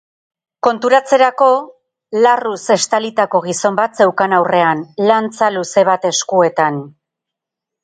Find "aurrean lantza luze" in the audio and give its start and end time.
4.41-5.87